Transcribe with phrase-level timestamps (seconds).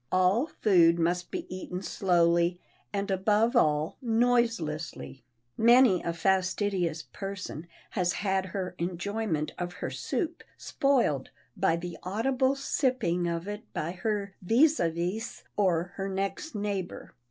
[0.11, 2.59] All food must be eaten slowly,
[2.91, 5.23] and, above all, noiselessly.
[5.59, 12.55] Many a fastidious person has had her enjoyment of her soup spoiled by the audible
[12.55, 17.13] sipping of it by her vis à vis or her next neighbor.